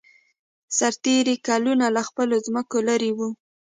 سرتېري 0.77 1.35
کلونه 1.47 1.85
له 1.95 2.01
خپلو 2.09 2.35
ځمکو 2.45 2.77
لېرې 2.87 3.11
وو 3.17 3.29